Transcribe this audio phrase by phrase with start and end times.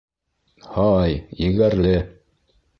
[0.77, 1.15] —Һай,
[1.45, 1.95] егәрле.